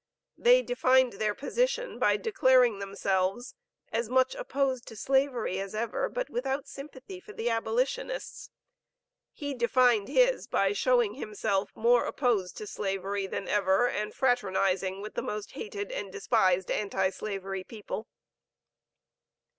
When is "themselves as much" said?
2.79-4.33